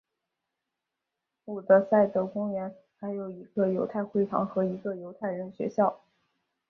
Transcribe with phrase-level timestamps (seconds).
[1.45, 6.01] 伍德塞德公园还有一个犹太会堂和一个犹太人学校。